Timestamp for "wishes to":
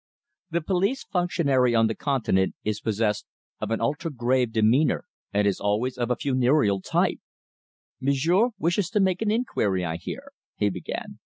8.57-8.99